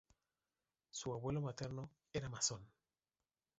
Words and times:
Su 0.89 1.13
abuelo 1.13 1.41
materno 1.41 1.91
era 2.11 2.27
masón. 2.27 2.65